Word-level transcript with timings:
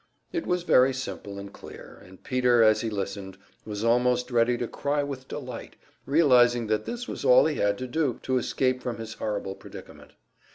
It 0.31 0.47
was 0.47 0.63
very 0.63 0.95
simple 0.95 1.37
and 1.37 1.53
clear, 1.53 2.01
and 2.03 2.23
Peter, 2.23 2.63
as 2.63 2.81
he 2.81 2.89
listened, 2.89 3.37
was 3.67 3.83
almost 3.83 4.31
ready 4.31 4.57
to 4.57 4.67
cry 4.67 5.03
with 5.03 5.27
delight, 5.27 5.75
realizing 6.07 6.65
that 6.65 6.85
this 6.85 7.07
was 7.07 7.23
all 7.23 7.45
he 7.45 7.57
had 7.57 7.77
to 7.77 7.87
do 7.87 8.19
to 8.23 8.39
escape 8.39 8.81
from 8.81 8.97
his 8.97 9.13
horrible 9.13 9.53
predicament. 9.53 10.13